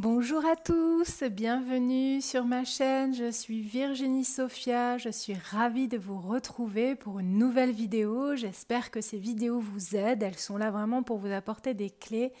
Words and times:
Bonjour 0.00 0.46
à 0.46 0.54
tous, 0.54 1.24
bienvenue 1.24 2.20
sur 2.20 2.44
ma 2.44 2.62
chaîne, 2.62 3.12
je 3.16 3.32
suis 3.32 3.62
Virginie 3.62 4.24
Sophia, 4.24 4.96
je 4.96 5.08
suis 5.08 5.34
ravie 5.34 5.88
de 5.88 5.98
vous 5.98 6.20
retrouver 6.20 6.94
pour 6.94 7.18
une 7.18 7.36
nouvelle 7.36 7.72
vidéo. 7.72 8.36
J'espère 8.36 8.92
que 8.92 9.00
ces 9.00 9.18
vidéos 9.18 9.58
vous 9.58 9.96
aident, 9.96 10.22
elles 10.22 10.38
sont 10.38 10.56
là 10.56 10.70
vraiment 10.70 11.02
pour 11.02 11.18
vous 11.18 11.32
apporter 11.32 11.74
des 11.74 11.90
clés 11.90 12.32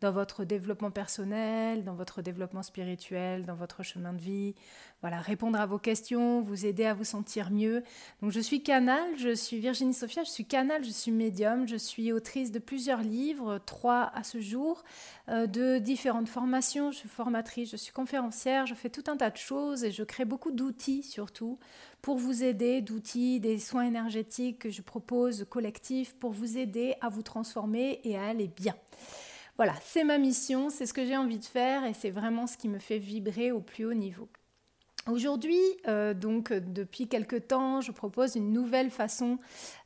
dans 0.00 0.10
votre 0.10 0.42
développement 0.42 0.90
personnel, 0.90 1.84
dans 1.84 1.94
votre 1.94 2.20
développement 2.20 2.64
spirituel, 2.64 3.46
dans 3.46 3.54
votre 3.54 3.84
chemin 3.84 4.12
de 4.12 4.20
vie. 4.20 4.56
Voilà, 5.04 5.20
répondre 5.20 5.60
à 5.60 5.66
vos 5.66 5.76
questions, 5.76 6.40
vous 6.40 6.64
aider 6.64 6.86
à 6.86 6.94
vous 6.94 7.04
sentir 7.04 7.50
mieux. 7.50 7.82
Donc 8.22 8.30
je 8.30 8.40
suis 8.40 8.62
canal, 8.62 9.04
je 9.18 9.34
suis 9.34 9.58
Virginie 9.58 9.92
Sophia, 9.92 10.24
je 10.24 10.30
suis 10.30 10.46
canal, 10.46 10.82
je 10.82 10.88
suis 10.88 11.12
médium, 11.12 11.68
je 11.68 11.76
suis 11.76 12.10
autrice 12.10 12.50
de 12.52 12.58
plusieurs 12.58 13.02
livres, 13.02 13.60
trois 13.66 14.10
à 14.14 14.24
ce 14.24 14.40
jour, 14.40 14.82
euh, 15.28 15.46
de 15.46 15.76
différentes 15.76 16.30
formations 16.30 16.90
formatrice, 16.90 17.70
je 17.70 17.76
suis 17.76 17.92
conférencière, 17.92 18.64
je 18.64 18.74
fais 18.74 18.88
tout 18.88 19.04
un 19.08 19.18
tas 19.18 19.28
de 19.28 19.36
choses 19.36 19.84
et 19.84 19.92
je 19.92 20.04
crée 20.04 20.24
beaucoup 20.24 20.52
d'outils 20.52 21.02
surtout 21.02 21.58
pour 22.00 22.16
vous 22.16 22.42
aider, 22.42 22.80
d'outils, 22.80 23.40
des 23.40 23.58
soins 23.58 23.84
énergétiques 23.84 24.60
que 24.60 24.70
je 24.70 24.80
propose 24.80 25.44
collectifs 25.50 26.14
pour 26.14 26.32
vous 26.32 26.56
aider 26.56 26.94
à 27.02 27.10
vous 27.10 27.22
transformer 27.22 28.00
et 28.04 28.16
à 28.16 28.24
aller 28.24 28.48
bien. 28.48 28.74
Voilà, 29.58 29.74
c'est 29.82 30.02
ma 30.02 30.16
mission, 30.16 30.70
c'est 30.70 30.86
ce 30.86 30.94
que 30.94 31.04
j'ai 31.04 31.18
envie 31.18 31.40
de 31.40 31.44
faire 31.44 31.84
et 31.84 31.92
c'est 31.92 32.08
vraiment 32.08 32.46
ce 32.46 32.56
qui 32.56 32.70
me 32.70 32.78
fait 32.78 32.98
vibrer 32.98 33.52
au 33.52 33.60
plus 33.60 33.84
haut 33.84 33.92
niveau. 33.92 34.30
Aujourd'hui, 35.10 35.60
euh, 35.86 36.14
donc 36.14 36.50
depuis 36.50 37.08
quelque 37.08 37.36
temps, 37.36 37.82
je 37.82 37.92
propose 37.92 38.36
une 38.36 38.52
nouvelle 38.54 38.90
façon 38.90 39.38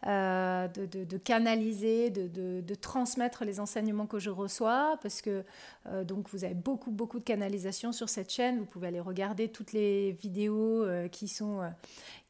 euh, 0.06 0.68
de, 0.68 1.16
canaliser, 1.16 2.10
de, 2.10 2.74
transmettre 2.76 3.44
les 3.44 3.58
enseignements 3.58 4.06
que 4.06 4.20
je 4.20 4.30
reçois, 4.30 4.96
parce 5.02 5.20
que 5.20 5.44
euh, 5.86 6.04
donc 6.04 6.28
vous 6.30 6.44
avez 6.44 6.54
beaucoup 6.54 6.92
beaucoup 6.92 7.18
de 7.18 7.24
canalisation 7.24 7.90
sur 7.90 8.08
cette 8.08 8.30
chaîne. 8.30 8.58
Vous 8.58 8.64
pouvez 8.64 8.86
aller 8.86 9.00
regarder 9.00 9.48
toutes 9.48 9.72
les 9.72 10.12
vidéos 10.12 10.86
qui 11.10 11.26
sont 11.26 11.62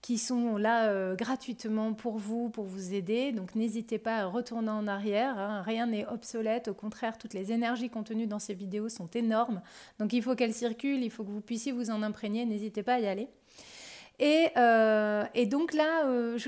qui 0.01 0.17
sont 0.17 0.57
là 0.57 0.89
euh, 0.89 1.17
gratuitement 1.17 1.93
pour 1.93 2.19
vous, 2.19 2.51
pour 2.51 2.65
vous 2.65 2.95
aider. 2.95 3.33
Donc 3.33 3.55
n'hésitez 3.55 3.99
pas 3.99 4.19
à 4.19 4.27
retourner 4.27 4.71
en 4.71 4.87
arrière. 4.87 5.39
Hein. 5.39 5.63
Rien 5.63 5.87
n'est 5.87 6.07
obsolète. 6.07 6.69
Au 6.69 6.75
contraire, 6.75 7.19
toutes 7.19 7.35
les 7.35 7.53
énergies 7.53 7.91
contenues 7.91 8.27
dans 8.27 8.39
ces 8.39 8.55
vidéos 8.55 8.89
sont 8.89 9.09
énormes. 9.09 9.61
Donc 9.99 10.13
il 10.13 10.23
faut 10.23 10.35
qu'elles 10.35 10.55
circulent, 10.55 11.03
il 11.03 11.11
faut 11.11 11.25
que 11.25 11.31
vous 11.31 11.41
puissiez 11.41 11.73
vous 11.73 11.91
en 11.91 12.03
imprégner. 12.03 12.45
N'hésitez 12.45 12.83
pas 12.83 12.95
à 12.95 13.01
y 13.01 13.07
aller. 13.07 13.29
Euh, 14.21 15.25
et, 15.35 15.47
donc 15.47 15.73
là, 15.73 16.07
euh, 16.07 16.39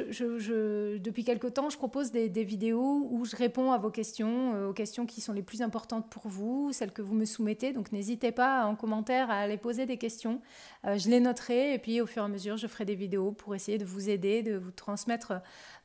depuis 0.99 1.25
quelque 1.25 1.47
temps, 1.47 1.71
je 1.71 1.77
propose 1.77 2.11
des, 2.11 2.29
vidéos 2.45 3.07
où 3.11 3.25
je 3.25 3.37
réponds 3.37 3.71
à 3.73 3.79
vos 3.79 3.91
questions, 3.91 4.55
euh, 4.55 4.69
aux 4.69 4.73
questions 4.73 5.07
qui 5.07 5.21
sont 5.21 5.33
les 5.33 5.43
plus 5.43 5.63
importantes 5.63 6.11
pour 6.11 6.27
vous, 6.27 6.73
celles 6.73 6.93
que 6.93 7.03
vous 7.03 7.15
me 7.15 7.25
soumettez. 7.25 7.73
Donc 7.73 7.93
n'hésitez 7.93 8.33
pas 8.33 8.65
en 8.65 8.75
commentaire 8.75 9.31
à 9.31 9.35
aller 9.35 9.57
poser 9.57 9.87
des 9.87 9.99
questions. 9.99 10.41
je 10.85 11.09
les 11.09 11.21
noterai 11.21 11.75
et 11.75 11.79
puis 11.79 12.01
au 12.01 12.07
fur 12.07 12.23
et 12.23 12.25
à 12.25 12.29
mesure, 12.29 12.57
je 12.57 12.67
ferai 12.67 12.85
des 12.85 12.95
vidéos 12.95 13.33
pour 13.33 13.55
essayer 13.55 13.79
de 13.79 13.85
vous 13.85 14.09
aider, 14.09 14.43
de 14.43 14.57
vous 14.57 14.71
transmettre 14.71 15.35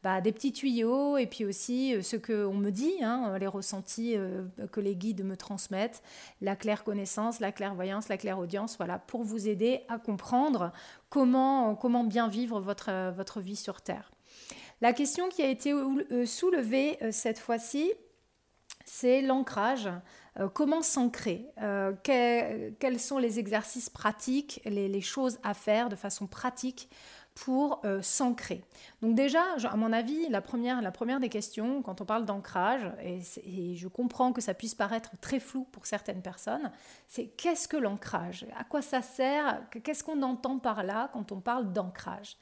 bah, 0.04 0.22
des 0.22 0.32
petits 0.32 0.54
tuyaux 0.54 1.18
et 1.18 1.28
puis 1.28 1.46
aussi 1.46 2.02
ce 2.02 2.16
qu'on 2.16 2.54
me 2.54 2.72
dit, 2.72 2.94
hein, 3.02 3.38
les 3.40 3.48
ressentis 3.48 4.16
que 4.72 4.80
les 4.80 4.96
guides 4.96 5.24
me 5.24 5.36
transmettent, 5.36 6.02
la 6.42 6.56
claire 6.56 6.84
connaissance, 6.84 7.40
la 7.40 7.52
clairvoyance, 7.52 8.08
la 8.08 8.18
claire 8.18 8.40
audience, 8.40 8.78
voilà, 8.78 8.98
pour 8.98 9.24
vous 9.24 9.48
aider 9.48 9.82
à 9.90 10.00
comprendre 10.00 10.72
comment, 11.10 11.76
comment 11.76 12.04
bien 12.04 12.28
vivre 12.28 12.60
votre, 12.60 13.12
votre 13.12 13.42
vie 13.42 13.56
sur 13.56 13.82
Terre. 13.82 14.12
La 14.82 14.94
question 14.94 15.30
qui 15.30 15.42
a 15.42 15.48
été 15.48 15.72
euh, 15.72 16.26
soulevée 16.26 16.98
euh, 17.02 17.10
cette 17.12 17.40
fois-ci, 17.40 17.94
c'est 18.84 19.22
l'ancrage. 19.22 19.90
Euh, 20.40 20.50
comment 20.50 20.82
s'ancrer 20.82 21.48
Quels 22.04 23.00
sont 23.00 23.18
les 23.18 23.40
exercices 23.40 23.90
pratiques, 23.90 24.62
les, 24.66 25.02
choses 25.02 25.40
à 25.44 25.54
faire 25.54 25.90
de 25.90 25.96
façon 25.96 26.28
pratique 26.28 26.90
pour 27.36 27.82
euh, 27.84 28.02
s'ancrer. 28.02 28.64
Donc 29.06 29.14
déjà, 29.14 29.44
à 29.70 29.76
mon 29.76 29.94
avis, 29.94 30.30
la 30.30 30.42
première, 30.42 31.20
des 31.20 31.30
questions, 31.30 31.84
quand 31.84 32.02
on 32.02 32.06
parle 32.06 32.26
d'ancrage, 32.26 32.92
et, 33.04 33.76
je 33.76 33.88
comprends 33.88 34.34
que 34.34 34.42
ça 34.42 34.56
puisse 34.56 34.74
paraître 34.74 35.12
très 35.22 35.40
flou 35.40 35.68
pour 35.72 35.86
certaines 35.86 36.24
personnes, 36.24 36.72
c'est 37.08 37.28
qu'est-ce 37.28 37.68
que 37.68 37.78
l'ancrage? 37.78 38.48
À 38.58 38.64
quoi 38.64 38.82
ça 38.82 39.04
sert? 39.04 39.62
Qu'est-ce 39.84 40.04
qu'on 40.04 40.24
entend 40.24 40.58
par 40.58 40.84
là 40.84 41.12
quand 41.14 41.32
on 41.32 41.40
parle 41.40 41.72
d'ancrage? 41.72 42.38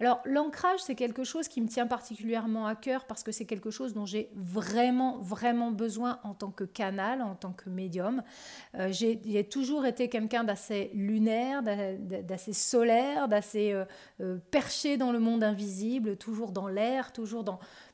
Alors 0.00 0.22
l'ancrage, 0.24 0.80
c'est 0.82 0.94
quelque 0.94 1.22
chose 1.22 1.48
qui 1.48 1.60
me 1.60 1.68
tient 1.68 1.86
particulièrement 1.86 2.66
à 2.66 2.76
cœur 2.76 3.04
parce 3.04 3.22
que 3.22 3.30
c'est 3.30 3.44
quelque 3.44 3.70
chose 3.70 3.92
dont 3.92 4.06
j'ai 4.06 4.30
vraiment, 4.34 5.18
vraiment 5.18 5.70
besoin 5.70 6.18
en 6.24 6.32
tant 6.32 6.50
que 6.50 6.64
canal, 6.64 7.20
en 7.20 7.34
tant 7.34 7.52
que 7.52 7.68
médium. 7.68 8.22
Euh, 8.76 8.88
j'ai 8.90 9.44
toujours 9.50 9.84
été 9.84 10.08
quelqu'un 10.08 10.44
d'assez 10.44 10.90
lunaire, 10.94 11.62
d'assez 11.62 12.54
solaire, 12.54 13.28
d'assez... 13.28 13.74
Euh, 14.22 14.38
perché 14.50 14.96
dans 14.96 15.12
le 15.12 15.18
monde 15.18 15.42
invisible, 15.42 16.05
toujours 16.14 16.52
dans 16.52 16.68
l'air, 16.68 17.12
toujours 17.12 17.44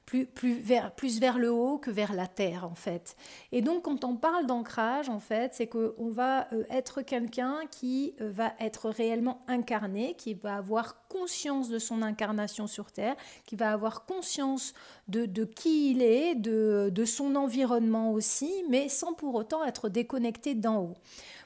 plus, 0.07 0.29
vers, 0.61 1.39
le 1.39 1.51
haut 1.51 1.79
que 1.79 1.91
vers 1.91 2.13
la 2.13 2.27
terre 2.27 2.65
en 2.65 2.75
fait. 2.75 3.17
Et 3.51 3.63
donc 3.63 3.85
quand 3.85 4.05
on 4.05 4.17
parle 4.17 4.47
d'ancrage 4.47 5.09
en 5.09 5.19
fait, 5.19 5.55
c'est 5.55 5.67
qu'on 5.67 6.11
va 6.11 6.53
euh, 6.53 6.65
être 6.71 7.03
quelqu'un 7.03 7.61
qui 7.71 8.15
euh, 8.21 8.31
va 8.31 8.53
être 8.61 8.91
réellement 8.91 9.43
incarné, 9.49 10.15
qui 10.19 10.35
va 10.35 10.57
avoir 10.57 11.07
conscience 11.09 11.69
de 11.69 11.79
son 11.79 12.03
incarnation 12.03 12.67
sur 12.67 12.91
terre, 12.91 13.17
qui 13.47 13.57
va 13.57 13.73
avoir 13.73 14.05
conscience 14.07 14.75
de, 15.09 15.45
qui 15.45 15.91
il 15.91 16.03
est, 16.03 16.35
de 16.35 17.05
son 17.05 17.35
environnement 17.35 18.13
aussi, 18.13 18.65
mais 18.69 18.89
sans 18.89 19.13
pour 19.13 19.35
autant 19.35 19.65
être 19.65 19.89
déconnecté 19.89 20.55
d'en 20.55 20.81
haut. 20.81 20.95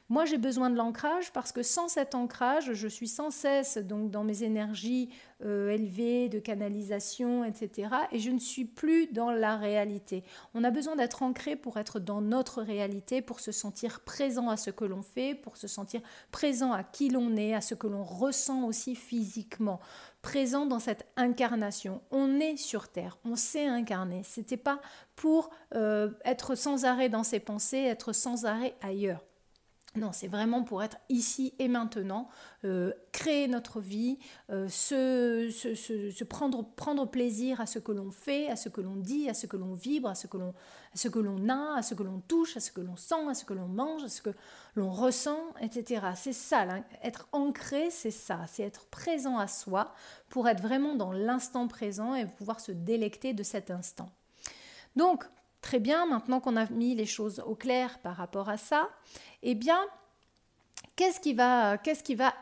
Moi, 0.08 0.24
j'ai 0.24 0.38
besoin 0.38 0.70
de 0.70 0.76
l'ancrage 0.76 1.32
parce 1.32 1.50
que 1.50 1.64
sans 1.64 1.88
cet 1.88 2.14
ancrage, 2.14 2.74
je 2.74 2.86
suis 2.86 3.08
sans 3.08 3.32
cesse 3.32 3.76
donc 3.76 4.12
dans 4.12 4.22
mes 4.22 4.44
énergies 4.44 5.10
euh, 5.44 5.70
élevées 5.70 6.28
de 6.28 6.38
canalisation, 6.38 7.44
etc. 7.44 7.88
Et 8.12 8.20
je 8.20 8.30
ne 8.30 8.38
suis 8.38 8.64
plus 8.64 9.08
dans 9.08 9.32
la 9.32 9.56
réalité. 9.56 10.22
On 10.54 10.62
a 10.62 10.70
besoin 10.70 10.94
d'être 10.94 11.24
ancré 11.24 11.56
pour 11.56 11.76
être 11.76 11.98
dans 11.98 12.20
notre 12.20 12.62
réalité, 12.62 13.20
pour 13.20 13.40
se 13.40 13.50
sentir 13.50 13.98
présent 13.98 14.48
à 14.48 14.56
ce 14.56 14.70
que 14.70 14.84
l'on 14.84 15.02
fait, 15.02 15.34
pour 15.34 15.56
se 15.56 15.66
sentir 15.66 16.00
présent 16.30 16.72
à 16.72 16.84
qui 16.84 17.08
l'on 17.08 17.36
est, 17.36 17.54
à 17.54 17.60
ce 17.60 17.74
que 17.74 17.88
l'on 17.88 18.04
ressent 18.04 18.62
aussi 18.62 18.94
physiquement, 18.94 19.80
présent 20.22 20.66
dans 20.66 20.78
cette 20.78 21.04
incarnation. 21.16 22.00
On 22.12 22.38
est 22.38 22.56
sur 22.56 22.86
Terre, 22.86 23.18
on 23.24 23.34
s'est 23.34 23.66
incarné. 23.66 24.22
C'était 24.24 24.56
pas 24.56 24.80
pour 25.16 25.50
euh, 25.74 26.12
être 26.24 26.54
sans 26.54 26.84
arrêt 26.84 27.08
dans 27.08 27.24
ses 27.24 27.40
pensées, 27.40 27.78
être 27.78 28.12
sans 28.12 28.44
arrêt 28.44 28.76
ailleurs. 28.82 29.24
Non, 29.96 30.12
c'est 30.12 30.28
vraiment 30.28 30.62
pour 30.62 30.82
être 30.82 30.98
ici 31.08 31.54
et 31.58 31.68
maintenant, 31.68 32.28
euh, 32.64 32.92
créer 33.12 33.48
notre 33.48 33.80
vie, 33.80 34.18
euh, 34.50 34.68
se, 34.68 36.24
prendre, 36.24 37.10
plaisir 37.10 37.62
à 37.62 37.66
ce 37.66 37.78
que 37.78 37.92
l'on 37.92 38.10
fait, 38.10 38.50
à 38.50 38.56
ce 38.56 38.68
que 38.68 38.82
l'on 38.82 38.96
dit, 38.96 39.28
à 39.30 39.34
ce 39.34 39.46
que 39.46 39.56
l'on 39.56 39.72
vibre, 39.72 40.10
à 40.10 40.14
ce 40.14 40.26
que 40.26 40.36
l'on 40.36 41.48
a, 41.48 41.78
à 41.78 41.82
ce 41.82 41.94
que 41.94 42.02
l'on 42.02 42.20
touche, 42.20 42.58
à 42.58 42.60
ce 42.60 42.70
que 42.70 42.82
l'on 42.82 42.96
sent, 42.96 43.26
à 43.30 43.32
ce 43.32 43.46
que 43.46 43.54
l'on 43.54 43.68
mange, 43.68 44.04
à 44.04 44.08
ce 44.10 44.20
que 44.20 44.30
l'on 44.74 44.90
ressent, 44.90 45.40
etc. 45.62 46.08
C'est 46.14 46.34
ça, 46.34 46.66
être 47.02 47.26
ancré, 47.32 47.90
c'est 47.90 48.10
ça, 48.10 48.40
c'est 48.48 48.64
être 48.64 48.84
présent 48.86 49.38
à 49.38 49.48
soi 49.48 49.94
pour 50.28 50.46
être 50.46 50.60
vraiment 50.60 50.94
dans 50.94 51.12
l'instant 51.12 51.68
présent 51.68 52.14
et 52.14 52.26
pouvoir 52.26 52.60
se 52.60 52.72
délecter 52.72 53.32
de 53.32 53.42
cet 53.42 53.70
instant. 53.70 54.10
Donc, 54.94 55.24
Très 55.66 55.80
bien, 55.80 56.06
maintenant 56.06 56.38
qu'on 56.38 56.54
a 56.54 56.70
mis 56.70 56.94
les 56.94 57.06
choses 57.06 57.42
au 57.44 57.56
clair 57.56 57.98
par 57.98 58.14
rapport 58.14 58.48
à 58.48 58.56
ça, 58.56 58.88
eh 59.48 59.54
bien, 59.54 59.80
qu'est-ce 60.96 61.20
qui 61.20 61.32
va, 61.32 61.78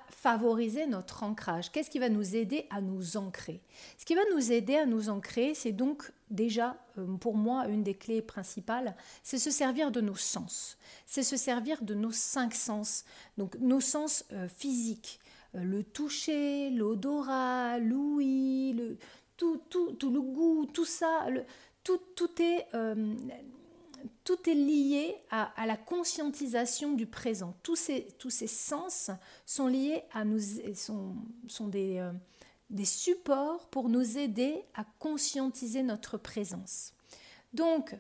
favoriser 0.09 0.87
notre 0.87 1.23
ancrage? 1.23 1.71
Qu'est-ce 1.71 1.91
qui 1.91 1.99
va 1.99 2.09
nous 2.09 2.35
aider 2.35 2.67
à 2.71 2.81
nous 2.81 3.19
ancrer? 3.19 3.61
Ce 3.99 4.07
qui 4.07 4.15
va 4.15 4.23
nous 4.35 4.53
aider 4.53 4.77
à 4.77 4.87
nous 4.87 5.11
ancrer, 5.11 5.53
c'est 5.53 5.73
donc 5.73 6.11
déjà, 6.31 6.79
euh, 6.97 7.05
pour 7.19 7.37
moi, 7.37 7.67
une 7.69 7.83
des 7.83 7.93
clés 7.93 8.23
principales, 8.23 8.97
c'est 9.23 9.37
se 9.37 9.51
servir 9.51 9.91
de 9.91 10.01
nos 10.01 10.15
sens. 10.15 10.79
C'est 11.05 11.23
se 11.23 11.37
servir 11.37 11.83
de 11.83 11.93
nos 11.93 12.11
cinq 12.11 12.55
sens, 12.55 13.05
donc 13.37 13.55
nos 13.59 13.81
sens 13.81 14.25
euh, 14.33 14.49
physiques, 14.49 15.21
euh, 15.57 15.63
le 15.63 15.85
toucher, 15.85 16.71
l'odorat, 16.71 17.79
l'ouïe, 17.81 18.97
tout, 19.37 19.61
tout, 19.69 19.93
tout, 19.93 20.11
le 20.11 20.23
goût, 20.23 20.65
tout 20.73 20.87
ça, 20.87 21.29
le, 21.29 21.45
tout, 21.83 22.01
est, 22.41 22.67
tout 24.25 24.49
est 24.49 24.55
lié 24.55 25.17
à, 25.31 25.67
la 25.67 25.77
conscientisation 25.77 26.95
du 26.95 27.07
présent. 27.07 27.55
Tous 27.63 27.77
ces, 27.77 28.09
tous 28.19 28.31
ces 28.31 28.47
sens 28.47 29.11
sont 29.45 29.67
liés 29.67 30.03
à 30.13 30.25
nous, 30.25 30.41
sont, 30.75 31.15
sont 31.47 31.69
des, 31.69 31.99
euh, 31.99 32.11
des 32.71 32.87
supports 32.87 33.67
pour 33.69 33.91
nous 33.91 34.17
aider 34.17 34.65
à 34.75 34.85
conscientiser 34.99 35.83
notre 35.83 36.17
présence. 36.17 36.95
Donc, 37.53 37.95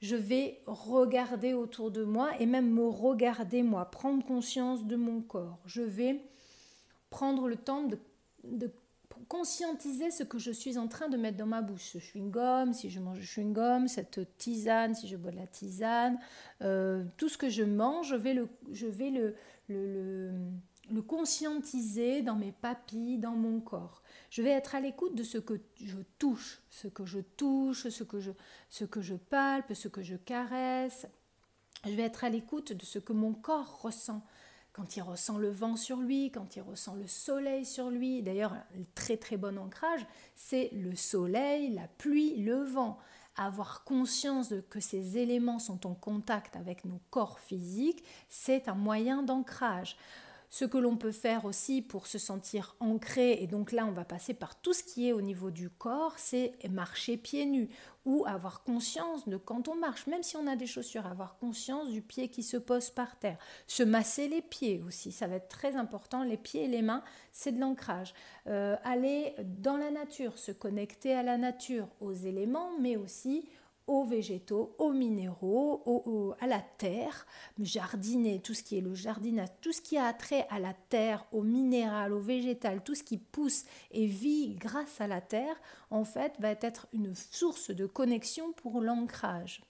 je 0.00 0.16
vais 0.16 0.60
regarder 0.66 1.54
autour 1.54 1.90
de 1.90 2.04
moi 2.04 2.30
et 2.38 2.46
même 2.46 2.70
me 2.70 2.86
regarder 2.86 3.62
moi, 3.62 3.86
prendre 3.86 4.24
conscience 4.24 4.84
de 4.84 4.96
mon 4.96 5.22
corps. 5.22 5.58
Je 5.66 5.82
vais 5.82 6.20
prendre 7.10 7.48
le 7.48 7.56
temps 7.56 7.82
de, 7.82 7.98
de 8.44 8.70
conscientiser 9.28 10.10
ce 10.10 10.22
que 10.22 10.38
je 10.38 10.50
suis 10.50 10.78
en 10.78 10.88
train 10.88 11.08
de 11.08 11.16
mettre 11.16 11.36
dans 11.36 11.46
ma 11.46 11.62
bouche. 11.62 11.92
Ce 11.92 11.98
chewing-gum, 11.98 12.72
si 12.72 12.90
je 12.90 13.00
mange 13.00 13.18
du 13.18 13.26
chewing-gum, 13.26 13.88
cette 13.88 14.20
tisane, 14.38 14.94
si 14.94 15.08
je 15.08 15.16
bois 15.16 15.30
de 15.30 15.36
la 15.36 15.46
tisane, 15.46 16.18
euh, 16.62 17.04
tout 17.16 17.28
ce 17.28 17.38
que 17.38 17.48
je 17.48 17.62
mange, 17.62 18.08
je 18.08 18.16
vais 18.16 18.34
le, 18.34 18.48
je 18.72 18.86
vais 18.86 19.10
le, 19.10 19.34
le, 19.68 20.32
le, 20.90 21.02
conscientiser 21.02 22.22
dans 22.22 22.36
mes 22.36 22.52
papilles, 22.52 23.18
dans 23.18 23.36
mon 23.36 23.60
corps. 23.60 24.02
Je 24.30 24.42
vais 24.42 24.50
être 24.50 24.74
à 24.74 24.80
l'écoute 24.80 25.14
de 25.14 25.22
ce 25.22 25.38
que 25.38 25.60
je 25.80 25.98
touche, 26.18 26.62
ce 26.70 26.88
que 26.88 27.04
je 27.04 27.20
touche, 27.20 27.88
ce 27.88 28.04
que 28.04 28.20
je, 28.20 28.32
ce 28.70 28.84
que 28.84 29.00
je 29.00 29.14
palpe, 29.14 29.74
ce 29.74 29.88
que 29.88 30.02
je 30.02 30.16
caresse. 30.16 31.06
Je 31.84 31.90
vais 31.90 32.02
être 32.02 32.24
à 32.24 32.30
l'écoute 32.30 32.72
de 32.72 32.84
ce 32.84 32.98
que 32.98 33.12
mon 33.12 33.32
corps 33.32 33.82
ressent 33.82 34.22
quand 34.74 34.96
il 34.96 35.02
ressent 35.02 35.38
le 35.38 35.50
vent 35.50 35.76
sur 35.76 35.98
lui, 35.98 36.32
quand 36.32 36.56
il 36.56 36.62
ressent 36.62 36.96
le 36.96 37.06
soleil 37.06 37.64
sur 37.64 37.90
lui. 37.90 38.22
D'ailleurs, 38.22 38.52
un 38.52 38.82
très 38.96 39.16
très 39.16 39.36
bon 39.36 39.56
ancrage, 39.56 40.04
c'est 40.34 40.68
le 40.72 40.96
soleil, 40.96 41.72
la 41.72 41.86
pluie, 41.86 42.36
le 42.42 42.64
vent. 42.64 42.98
Avoir 43.36 43.84
conscience 43.84 44.52
que 44.70 44.80
ces 44.80 45.16
éléments 45.16 45.60
sont 45.60 45.86
en 45.86 45.94
contact 45.94 46.56
avec 46.56 46.84
nos 46.84 47.00
corps 47.10 47.38
physiques, 47.38 48.04
c'est 48.28 48.68
un 48.68 48.74
moyen 48.74 49.22
d'ancrage. 49.22 49.96
Ce 50.54 50.64
que 50.64 50.78
l'on 50.78 50.96
peut 50.96 51.10
faire 51.10 51.46
aussi 51.46 51.82
pour 51.82 52.06
se 52.06 52.16
sentir 52.16 52.76
ancré, 52.78 53.42
et 53.42 53.48
donc 53.48 53.72
là 53.72 53.86
on 53.86 53.90
va 53.90 54.04
passer 54.04 54.34
par 54.34 54.60
tout 54.60 54.72
ce 54.72 54.84
qui 54.84 55.08
est 55.08 55.12
au 55.12 55.20
niveau 55.20 55.50
du 55.50 55.68
corps, 55.68 56.14
c'est 56.16 56.52
marcher 56.70 57.16
pieds 57.16 57.44
nus 57.44 57.68
ou 58.04 58.24
avoir 58.24 58.62
conscience 58.62 59.28
de 59.28 59.36
quand 59.36 59.66
on 59.66 59.74
marche, 59.74 60.06
même 60.06 60.22
si 60.22 60.36
on 60.36 60.46
a 60.46 60.54
des 60.54 60.68
chaussures, 60.68 61.06
avoir 61.06 61.38
conscience 61.38 61.90
du 61.90 62.02
pied 62.02 62.28
qui 62.28 62.44
se 62.44 62.56
pose 62.56 62.90
par 62.90 63.18
terre. 63.18 63.38
Se 63.66 63.82
masser 63.82 64.28
les 64.28 64.42
pieds 64.42 64.80
aussi, 64.86 65.10
ça 65.10 65.26
va 65.26 65.34
être 65.34 65.48
très 65.48 65.74
important. 65.74 66.22
Les 66.22 66.36
pieds 66.36 66.66
et 66.66 66.68
les 66.68 66.82
mains, 66.82 67.02
c'est 67.32 67.50
de 67.50 67.58
l'ancrage. 67.58 68.14
Euh, 68.46 68.76
aller 68.84 69.34
dans 69.42 69.76
la 69.76 69.90
nature, 69.90 70.38
se 70.38 70.52
connecter 70.52 71.14
à 71.14 71.24
la 71.24 71.36
nature, 71.36 71.88
aux 72.00 72.12
éléments, 72.12 72.78
mais 72.78 72.96
aussi 72.96 73.48
aux 73.86 74.04
végétaux, 74.04 74.74
aux 74.78 74.92
minéraux, 74.92 76.34
à 76.40 76.46
la 76.46 76.60
terre, 76.60 77.26
jardiner, 77.58 78.40
tout 78.40 78.54
ce 78.54 78.62
qui 78.62 78.78
est 78.78 78.80
le 78.80 78.94
jardinage, 78.94 79.48
tout 79.60 79.72
ce 79.72 79.80
qui 79.80 79.98
a 79.98 80.12
trait 80.12 80.46
à 80.50 80.58
la 80.58 80.74
terre, 80.88 81.26
au 81.32 81.42
minéral, 81.42 82.12
au 82.12 82.20
végétal, 82.20 82.82
tout 82.82 82.94
ce 82.94 83.02
qui 83.02 83.18
pousse 83.18 83.64
et 83.90 84.06
vit 84.06 84.54
grâce 84.54 85.00
à 85.00 85.06
la 85.06 85.20
terre, 85.20 85.60
en 85.90 86.04
fait, 86.04 86.32
va 86.38 86.50
être 86.50 86.86
une 86.92 87.14
source 87.14 87.70
de 87.70 87.86
connexion 87.86 88.52
pour 88.52 88.80
l'ancrage. 88.80 89.62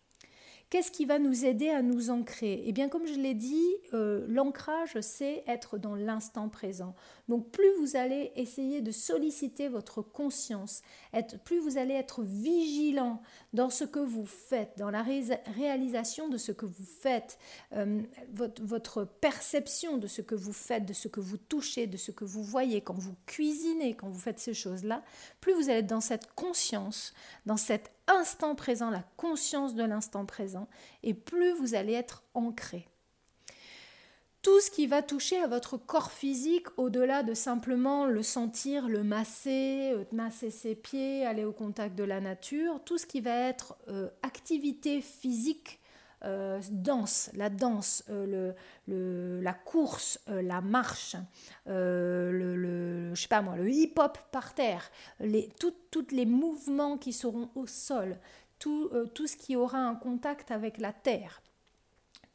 Qu'est-ce 0.75 0.91
qui 0.91 1.05
va 1.05 1.21
nous 1.21 1.45
aider 1.45 1.69
à 1.69 1.83
nous 1.83 2.11
ancrer? 2.11 2.65
Eh 2.67 2.73
bien, 2.73 2.89
comme 2.89 3.07
je 3.07 3.15
l'ai 3.15 3.35
dit, 3.35 3.65
euh, 3.93 4.27
l'ancrage, 4.27 4.99
c'est 5.03 5.45
être 5.47 5.79
dans 5.79 5.95
l'instant 5.95 6.49
présent. 6.49 6.97
Donc, 7.29 7.53
plus 7.53 7.73
vous 7.79 7.95
allez 7.95 8.33
essayer 8.35 8.81
de 8.81 8.91
solliciter 8.91 9.69
votre 9.69 10.03
conscience, 10.03 10.83
plus 11.45 11.61
vous 11.61 11.79
allez 11.79 11.95
être 11.95 12.25
vigilant 12.25 13.23
dans 13.53 13.71
ce 13.71 13.85
que 13.85 14.01
vous 14.01 14.27
faites, 14.27 14.77
dans 14.77 14.91
la 14.91 15.05
réalisation 15.05 16.29
de 16.29 16.39
ce 16.39 16.51
que 16.51 16.67
vous 16.67 16.85
faites, 16.85 17.39
euh, 17.75 18.03
votre, 18.33 18.61
votre 18.65 19.05
perception 19.05 19.97
de 19.97 20.09
ce 20.09 20.23
que 20.23 20.35
vous 20.35 20.53
faites, 20.53 20.87
de 20.87 20.93
ce 20.93 21.07
que 21.07 21.21
vous 21.21 21.39
touchez, 21.39 21.87
de 21.87 21.97
ce 21.97 22.11
que 22.11 22.25
vous 22.25 22.43
voyez 22.43 22.81
quand 22.81 22.99
vous 22.99 23.15
cuisinez, 23.27 23.95
quand 23.95 24.09
vous 24.09 24.19
faites 24.19 24.41
ces 24.41 24.55
choses-là, 24.55 25.05
plus 25.41 25.53
vous 25.53 25.69
allez 25.69 25.79
être 25.79 25.87
dans 25.87 26.01
cette 26.01 26.35
conscience, 26.35 27.15
dans 27.47 27.57
cet 27.57 27.93
instant 28.09 28.55
présent, 28.55 28.91
la 28.91 29.05
conscience 29.17 29.75
de 29.75 29.85
l'instant 29.85 30.27
présent, 30.27 30.69
et 31.03 31.15
plus 31.15 31.53
vous 31.53 31.75
allez 31.75 31.93
être 31.93 32.25
ancré. 32.35 32.89
Tout 34.43 34.61
ce 34.61 34.71
qui 34.71 34.87
va 34.87 35.01
toucher 35.01 35.39
à 35.39 35.47
votre 35.47 35.79
corps 35.79 36.13
physique 36.13 36.67
au-delà 36.77 37.23
de 37.23 37.33
simplement 37.33 38.05
le 38.05 38.23
sentir, 38.23 38.89
le 38.89 39.03
masser, 39.03 39.93
euh, 39.95 40.05
masser 40.13 40.51
ses 40.51 40.75
pieds, 40.75 41.25
aller 41.25 41.47
au 41.47 41.53
contact 41.53 41.97
de 41.97 42.05
la 42.05 42.21
nature, 42.21 42.85
tout 42.85 42.99
ce 42.99 43.07
qui 43.07 43.23
va 43.23 43.35
être 43.35 43.79
euh, 43.89 44.11
activité 44.23 45.01
physique, 45.01 45.81
euh, 46.25 46.61
danse, 46.71 47.31
la 47.35 47.51
danse, 47.51 48.05
la 48.87 49.53
course, 49.55 50.21
la 50.27 50.61
marche, 50.61 51.17
le, 51.67 53.13
sais 53.15 53.29
pas 53.29 53.43
moi, 53.43 53.57
le 53.57 53.71
hip-hop 53.71 54.19
par 54.33 54.55
terre, 54.55 54.91
les, 55.21 55.49
tous 55.59 56.07
les 56.11 56.27
mouvements 56.27 56.99
qui 56.99 57.13
seront 57.13 57.51
au 57.55 57.67
sol, 57.67 58.17
tout, 58.59 58.91
tout 59.15 59.27
ce 59.27 59.37
qui 59.37 59.57
aura 59.57 59.79
un 59.79 59.95
contact 59.95 60.51
avec 60.51 60.79
la 60.79 60.93
terre 60.93 61.43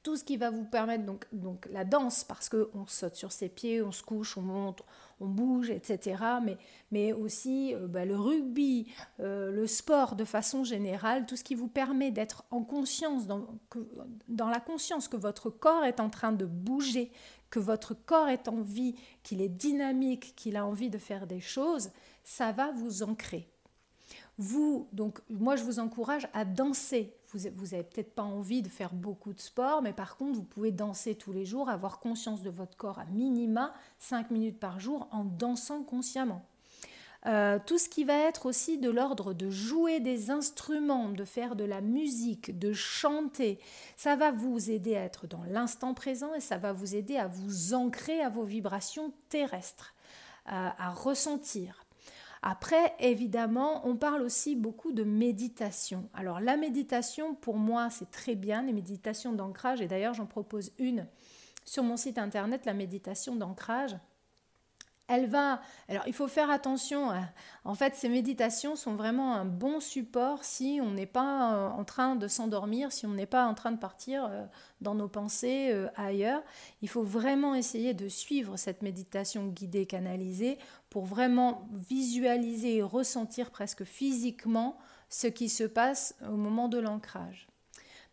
tout 0.01 0.15
ce 0.15 0.23
qui 0.23 0.37
va 0.37 0.49
vous 0.49 0.63
permettre 0.63 1.05
donc, 1.05 1.25
donc 1.31 1.67
la 1.71 1.83
danse 1.83 2.23
parce 2.23 2.47
qu'on 2.49 2.87
saute 2.87 3.15
sur 3.15 3.31
ses 3.31 3.49
pieds, 3.49 3.81
on 3.81 3.91
se 3.91 4.01
couche, 4.01 4.37
on 4.37 4.41
monte, 4.41 4.81
on 5.19 5.27
bouge, 5.27 5.69
etc. 5.69 6.23
Mais, 6.43 6.57
mais 6.91 7.11
aussi 7.11 7.75
euh, 7.75 7.87
bah, 7.87 8.05
le 8.05 8.17
rugby, 8.17 8.87
euh, 9.19 9.51
le 9.51 9.67
sport 9.67 10.15
de 10.15 10.23
façon 10.23 10.63
générale, 10.63 11.25
tout 11.25 11.35
ce 11.35 11.43
qui 11.43 11.55
vous 11.55 11.67
permet 11.67 12.11
d'être 12.11 12.45
en 12.51 12.63
conscience, 12.63 13.27
dans, 13.27 13.45
dans 14.27 14.49
la 14.49 14.59
conscience 14.59 15.07
que 15.07 15.17
votre 15.17 15.49
corps 15.49 15.83
est 15.83 15.99
en 15.99 16.09
train 16.09 16.31
de 16.31 16.45
bouger, 16.45 17.11
que 17.49 17.59
votre 17.59 17.93
corps 17.93 18.29
est 18.29 18.47
en 18.47 18.61
vie, 18.61 18.95
qu'il 19.23 19.41
est 19.41 19.49
dynamique, 19.49 20.33
qu'il 20.35 20.55
a 20.55 20.65
envie 20.65 20.89
de 20.89 20.97
faire 20.97 21.27
des 21.27 21.41
choses, 21.41 21.91
ça 22.23 22.51
va 22.51 22.71
vous 22.71 23.03
ancrer. 23.03 23.49
Vous, 24.37 24.87
donc, 24.93 25.19
moi, 25.29 25.57
je 25.57 25.63
vous 25.63 25.79
encourage 25.79 26.27
à 26.33 26.45
danser. 26.45 27.13
Vous 27.31 27.39
n'avez 27.39 27.83
peut-être 27.83 28.15
pas 28.15 28.23
envie 28.23 28.61
de 28.61 28.69
faire 28.69 28.93
beaucoup 28.93 29.33
de 29.33 29.39
sport, 29.39 29.81
mais 29.81 29.93
par 29.93 30.17
contre, 30.17 30.37
vous 30.37 30.43
pouvez 30.43 30.71
danser 30.71 31.15
tous 31.15 31.31
les 31.31 31.45
jours, 31.45 31.69
avoir 31.69 31.99
conscience 31.99 32.41
de 32.41 32.49
votre 32.49 32.75
corps 32.75 32.99
à 32.99 33.05
minima 33.05 33.73
5 33.99 34.31
minutes 34.31 34.59
par 34.59 34.79
jour 34.79 35.07
en 35.11 35.23
dansant 35.23 35.83
consciemment. 35.83 36.43
Euh, 37.25 37.59
tout 37.65 37.77
ce 37.77 37.89
qui 37.89 38.05
va 38.05 38.13
être 38.13 38.45
aussi 38.45 38.77
de 38.77 38.89
l'ordre 38.89 39.33
de 39.33 39.49
jouer 39.49 39.99
des 39.99 40.31
instruments, 40.31 41.09
de 41.09 41.25
faire 41.25 41.55
de 41.55 41.65
la 41.65 41.81
musique, 41.81 42.57
de 42.57 42.71
chanter, 42.71 43.59
ça 43.97 44.15
va 44.15 44.31
vous 44.31 44.71
aider 44.71 44.95
à 44.95 45.03
être 45.03 45.27
dans 45.27 45.43
l'instant 45.43 45.93
présent 45.93 46.33
et 46.33 46.39
ça 46.39 46.57
va 46.57 46.71
vous 46.71 46.95
aider 46.95 47.17
à 47.17 47.27
vous 47.27 47.73
ancrer 47.73 48.21
à 48.21 48.29
vos 48.29 48.45
vibrations 48.45 49.11
terrestres, 49.27 49.93
à 50.45 50.89
ressentir. 50.91 51.85
Après, 52.41 52.93
évidemment, 52.99 53.85
on 53.87 53.95
parle 53.97 54.21
aussi 54.21 54.55
beaucoup 54.55 54.91
de 54.91 55.03
méditation. 55.03 56.09
Alors 56.13 56.39
la 56.39 56.55
méditation, 56.55 57.35
pour 57.35 57.57
moi, 57.57 57.89
c'est 57.89 58.11
très 58.11 58.35
bien, 58.35 58.61
les 58.61 58.73
méditations 58.73 59.33
d'ancrage, 59.33 59.81
et 59.81 59.87
d'ailleurs 59.87 60.13
j'en 60.13 60.25
propose 60.25 60.71
une 60.79 61.05
sur 61.65 61.83
mon 61.83 61.97
site 61.97 62.17
internet, 62.17 62.65
la 62.65 62.73
méditation 62.73 63.35
d'ancrage 63.35 63.95
elle 65.09 65.27
va. 65.27 65.59
Alors, 65.89 66.03
il 66.07 66.13
faut 66.13 66.27
faire 66.27 66.49
attention. 66.49 67.11
En 67.65 67.75
fait, 67.75 67.95
ces 67.95 68.07
méditations 68.07 68.75
sont 68.75 68.95
vraiment 68.95 69.33
un 69.33 69.43
bon 69.43 69.79
support 69.79 70.45
si 70.45 70.79
on 70.81 70.91
n'est 70.91 71.07
pas 71.07 71.53
euh, 71.53 71.67
en 71.69 71.83
train 71.83 72.15
de 72.15 72.27
s'endormir, 72.27 72.91
si 72.91 73.05
on 73.05 73.13
n'est 73.13 73.25
pas 73.25 73.45
en 73.45 73.55
train 73.55 73.71
de 73.71 73.79
partir 73.79 74.25
euh, 74.25 74.45
dans 74.81 74.95
nos 74.95 75.07
pensées 75.07 75.71
euh, 75.71 75.87
ailleurs. 75.95 76.43
Il 76.81 76.89
faut 76.89 77.03
vraiment 77.03 77.55
essayer 77.55 77.93
de 77.93 78.07
suivre 78.07 78.55
cette 78.55 78.83
méditation 78.83 79.47
guidée, 79.47 79.87
canalisée, 79.87 80.59
pour 80.91 81.05
vraiment 81.05 81.67
visualiser 81.73 82.77
et 82.77 82.83
ressentir 82.83 83.49
presque 83.49 83.83
physiquement 83.83 84.77
ce 85.09 85.27
qui 85.27 85.49
se 85.49 85.63
passe 85.63 86.15
au 86.31 86.35
moment 86.35 86.69
de 86.69 86.77
l'ancrage. 86.77 87.48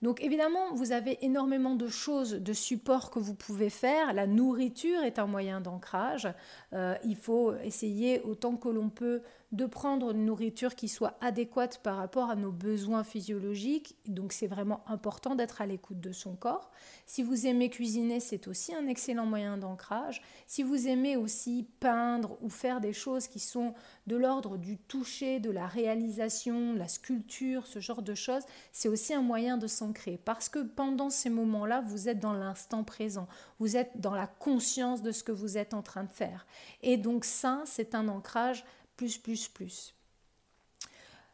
Donc 0.03 0.23
évidemment, 0.23 0.75
vous 0.75 0.93
avez 0.93 1.19
énormément 1.25 1.75
de 1.75 1.88
choses, 1.88 2.33
de 2.33 2.53
supports 2.53 3.11
que 3.11 3.19
vous 3.19 3.35
pouvez 3.35 3.71
faire. 3.71 4.12
La 4.12 4.26
nourriture 4.26 5.03
est 5.03 5.19
un 5.19 5.26
moyen 5.26 5.61
d'ancrage. 5.61 6.29
Euh, 6.73 6.95
il 7.05 7.17
faut 7.17 7.55
essayer 7.65 8.21
autant 8.21 8.57
que 8.57 8.69
l'on 8.69 8.91
peut 8.91 9.23
de 9.53 9.65
prendre 9.67 10.11
une 10.11 10.26
nourriture 10.26 10.75
qui 10.75 10.88
soit 10.88 11.17
adéquate 11.21 11.79
par 11.83 11.97
rapport 11.97 12.31
à 12.31 12.37
nos 12.37 12.50
besoins 12.50 13.05
physiologiques. 13.05 13.97
Donc 14.07 14.33
c'est 14.33 14.47
vraiment 14.47 14.83
important 14.88 15.35
d'être 15.35 15.62
à 15.62 15.67
l'écoute 15.67 16.00
de 16.00 16.12
son 16.12 16.35
corps. 16.35 16.71
Si 17.07 17.23
vous 17.23 17.47
aimez 17.47 17.71
cuisiner, 17.71 18.19
c'est 18.19 18.49
aussi 18.49 18.75
un 18.75 18.88
excellent 18.88 19.26
moyen 19.26 19.57
d'ancrage. 19.57 20.21
Si 20.47 20.62
vous 20.62 20.88
aimez 20.88 21.17
aussi 21.17 21.69
peindre 21.79 22.37
ou 22.43 22.49
faire 22.49 22.81
des 22.81 22.93
choses 22.93 23.29
qui 23.29 23.38
sont 23.38 23.75
de 24.07 24.17
l'ordre 24.17 24.57
du 24.57 24.79
toucher, 24.79 25.38
de 25.38 25.50
la 25.50 25.67
réalisation, 25.67 26.75
la 26.75 26.88
sculpture, 26.88 27.67
ce 27.67 27.79
genre 27.79 28.03
de 28.03 28.15
choses, 28.15 28.43
c'est 28.73 28.88
aussi 28.88 29.15
un 29.15 29.23
moyen 29.23 29.59
de 29.59 29.69
s'ancrer. 29.69 30.19
Parce 30.25 30.49
que 30.49 30.59
pendant 30.59 31.11
ces 31.11 31.31
moments-là, 31.31 31.83
vous 31.83 32.09
êtes 32.09 32.19
dans 32.19 32.33
l'instant 32.33 32.83
présent. 32.83 33.29
Vous 33.61 33.76
êtes 33.76 34.00
dans 34.00 34.15
la 34.15 34.26
conscience 34.26 35.03
de 35.03 35.12
ce 35.12 35.23
que 35.23 35.33
vous 35.33 35.57
êtes 35.57 35.73
en 35.73 35.83
train 35.83 36.05
de 36.05 36.12
faire. 36.12 36.47
Et 36.83 36.97
donc 36.97 37.25
ça, 37.25 37.62
c'est 37.65 37.95
un 37.95 38.09
ancrage 38.09 38.65
plus, 38.97 39.19
plus, 39.19 39.49
plus. 39.49 39.95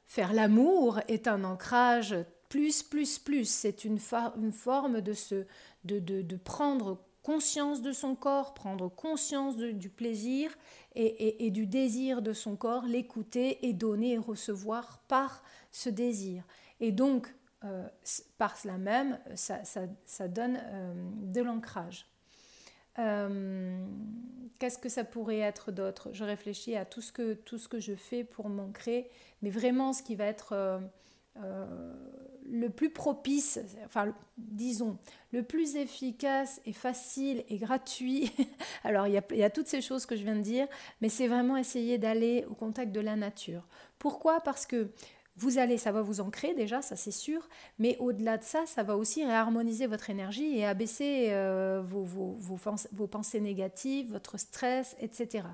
Faire 0.07 0.33
l'amour 0.33 1.01
est 1.09 1.27
un 1.27 1.45
ancrage 1.45 2.15
plus, 2.49 2.83
plus, 2.83 3.19
plus. 3.19 3.49
C'est 3.49 3.85
une, 3.87 3.99
forme 3.99 5.01
de, 5.01 6.37
prendre 6.37 6.99
conscience 7.23 7.81
de 7.81 7.93
son 7.93 8.15
corps, 8.15 8.53
prendre 8.53 8.91
conscience 8.91 9.57
du 9.57 9.89
plaisir 9.89 10.51
et, 10.95 11.51
du 11.51 11.67
désir 11.67 12.21
de 12.21 12.35
son 12.35 12.57
corps, 12.57 12.85
l'écouter 12.85 13.67
et 13.67 13.73
donner 13.73 14.13
et 14.13 14.19
recevoir 14.19 14.99
par 15.09 15.43
ce 15.71 15.89
désir. 15.89 16.45
Et 16.81 16.93
donc, 16.93 17.35
euh, 17.65 17.89
par 18.37 18.59
cela 18.59 18.77
même, 18.77 19.19
ça 19.35 20.29
donne 20.29 20.61
euh, 20.63 20.93
de 21.23 21.41
l'ancrage. 21.41 22.12
Euh, 22.99 23.87
qu'est-ce 24.59 24.79
que 24.79 24.89
ça 24.89 25.05
pourrait 25.05 25.39
être 25.39 25.73
d'autre? 25.73 26.11
Je 26.13 26.25
réfléchis 26.25 26.77
à 26.77 26.85
tout 26.85 27.01
ce, 27.01 27.13
que, 27.13 27.35
tout 27.35 27.59
ce 27.59 27.69
que 27.69 27.81
je 27.81 27.95
fais 27.95 28.25
pour 28.25 28.49
m'ancrer, 28.49 29.11
mais 29.43 29.51
vraiment 29.51 29.93
ce 29.93 30.03
qui 30.03 30.15
va 30.15 30.27
être 30.27 30.81
le 32.53 32.69
plus 32.69 32.91
propice, 32.91 33.59
enfin 33.85 34.15
disons, 34.37 34.99
le 35.33 35.43
plus 35.43 35.77
efficace 35.77 36.61
et 36.67 36.73
facile 36.73 37.45
et 37.49 37.57
gratuit. 37.57 38.31
Alors 38.85 39.07
il 39.07 39.15
y, 39.15 39.19
a, 39.19 39.25
il 39.31 39.39
y, 39.39 39.45
a, 39.45 39.51
toutes 39.51 39.69
ces 39.69 39.81
choses 39.81 40.07
que 40.07 40.17
je 40.17 40.23
viens 40.23 40.37
de 40.37 40.43
dire, 40.43 40.67
mais 41.01 41.09
c'est 41.09 41.29
vraiment 41.29 41.57
essayer 41.57 41.99
d'aller 41.99 42.45
au 42.51 42.55
contact 42.55 42.93
de 42.93 43.01
la 43.01 43.17
nature. 43.17 43.67
Pourquoi? 43.99 44.41
Parce 44.41 44.67
que 44.67 44.91
vous 45.37 45.59
allez, 45.59 45.79
ça 45.79 45.93
va 45.93 46.03
vous 46.03 46.21
ancrer 46.21 46.55
déjà, 46.55 46.83
ça 46.83 46.95
c'est 46.95 47.11
sûr, 47.11 47.49
mais 47.79 47.97
au-delà 48.01 48.37
de 48.37 48.45
ça, 48.45 48.67
ça 48.67 48.83
va 48.83 48.97
aussi 48.97 49.25
réharmoniser 49.25 49.87
votre 49.87 50.11
énergie 50.11 50.59
et 50.59 50.67
abaisser 50.67 51.29
euh, 51.31 51.81
vos, 51.83 52.03
vos, 52.03 52.37
vos, 52.93 53.07
pensées 53.07 53.41
négatives, 53.41 54.13
votre 54.13 54.39
stress, 54.39 54.95
etc. 55.01 55.45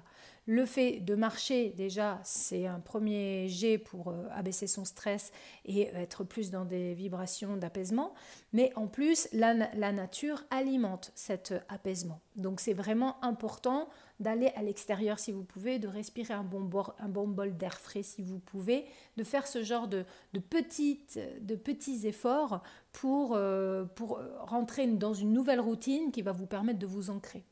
Le 0.47 0.65
fait 0.65 1.01
de 1.01 1.15
marcher, 1.15 1.75
déjà, 1.77 2.19
c'est 2.25 2.67
un 2.67 2.81
premier 2.81 3.49
jet 3.49 3.79
pour 3.79 4.09
euh, 4.09 4.27
abaisser 4.33 4.67
son 4.67 4.85
stress 4.85 5.31
et 5.67 5.89
être 5.89 6.25
plus 6.25 6.51
dans 6.51 6.65
des 6.65 6.95
vibrations 6.95 7.57
d'apaisement. 7.57 8.15
Mais 8.55 8.73
en 8.75 8.87
plus, 8.87 9.29
la, 9.33 9.55
nature 9.93 10.43
alimente 10.51 11.13
cet 11.15 11.55
apaisement. 11.69 12.21
Donc 12.37 12.61
c'est 12.61 12.73
vraiment 12.73 13.23
important 13.23 13.91
d'aller 14.21 14.49
à 14.57 14.63
l'extérieur 14.63 15.19
si 15.19 15.33
vous 15.33 15.45
pouvez, 15.45 15.79
de 15.79 15.89
respirer 15.89 16.35
un 16.35 16.43
bon, 16.43 17.29
bol 17.29 17.57
d'air 17.57 17.79
frais 17.79 18.03
si 18.03 18.23
vous 18.23 18.39
pouvez, 18.39 18.87
de 19.17 19.25
faire 19.25 19.47
ce 19.47 19.63
genre 19.63 19.89
de, 19.89 20.05
petites, 20.51 21.19
de 21.41 21.55
petits 21.55 22.07
efforts 22.07 22.63
pour, 22.93 23.35
euh, 23.35 23.85
pour 23.85 24.21
rentrer 24.41 24.87
dans 24.87 25.15
une 25.15 25.33
nouvelle 25.33 25.61
routine 25.61 26.11
qui 26.11 26.23
va 26.23 26.33
vous 26.33 26.47
permettre 26.47 26.79
de 26.79 26.87
vous 26.87 27.11
ancrer. 27.11 27.45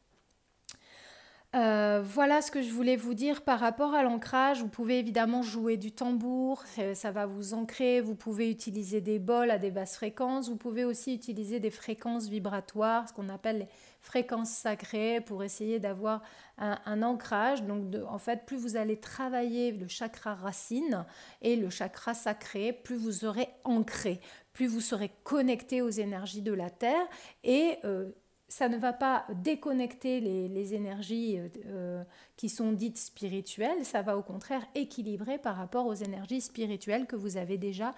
Euh, 1.57 2.03
voilà 2.05 2.43
ce 2.43 2.51
que 2.51 2.61
je 2.61 2.71
voulais 2.71 2.97
vous 2.97 3.15
dire 3.15 3.43
par 3.43 3.59
rapport 3.59 3.95
à 3.95 4.03
l'ancrage. 4.03 4.61
Vous 4.61 4.69
pouvez 4.69 4.99
évidemment 4.99 5.41
jouer 5.41 5.79
du 5.79 5.91
tambour, 5.91 6.63
ça 6.95 7.11
va 7.11 7.25
vous 7.25 7.55
ancrer. 7.55 8.03
Vous 8.03 8.15
pouvez 8.15 8.51
utiliser 8.51 9.01
des 9.01 9.19
bols 9.19 9.51
à 9.51 9.59
des 9.59 9.71
basses 9.71 9.97
fréquences. 9.97 10.51
Vous 10.51 10.57
pouvez 10.57 10.85
aussi 10.85 11.15
utiliser 11.15 11.59
des 11.59 11.71
fréquences 11.71 12.29
vibratoires, 12.29 13.09
ce 13.09 13.15
qu'on 13.15 13.31
appelle 13.31 13.61
les 13.61 13.69
fréquences 14.07 14.51
sacrées, 14.51 15.21
pour 15.21 15.43
essayer 15.43 15.81
d'avoir 15.81 16.23
un, 16.59 17.03
ancrage. 17.03 17.65
Donc, 17.65 17.95
en 18.09 18.19
fait, 18.19 18.47
plus 18.47 18.57
vous 18.57 18.77
allez 18.77 18.99
travailler 18.99 19.73
le 19.73 19.89
chakra 19.89 20.35
racine 20.35 21.05
et 21.43 21.57
le 21.57 21.71
chakra 21.71 22.15
sacré, 22.15 22.73
plus 22.73 22.97
vous 22.97 23.25
aurez 23.25 23.49
ancré, 23.65 24.21
plus 24.53 24.69
vous 24.69 24.81
serez 24.81 25.11
connecté 25.25 25.83
aux 25.83 25.91
énergies 25.91 26.41
de 26.41 26.53
la 26.53 26.71
Terre 26.71 27.07
et 27.43 27.79
euh, 27.85 28.13
ça 28.49 28.69
ne 28.69 28.77
va 28.79 28.93
pas 28.93 29.27
déconnecter 29.43 30.21
les, 30.21 30.73
énergies 30.73 31.39
euh, 31.39 31.49
euh, 31.67 32.05
qui 32.37 32.49
sont 32.49 32.71
dites 32.71 32.99
spirituelles, 32.99 33.85
ça 33.85 34.03
va 34.03 34.17
au 34.17 34.23
contraire 34.23 34.65
équilibrer 34.77 35.39
par 35.39 35.57
rapport 35.57 35.87
aux 35.87 35.95
énergies 35.95 36.41
spirituelles 36.41 37.07
que 37.07 37.17
vous 37.17 37.37
avez 37.37 37.59
déjà 37.59 37.93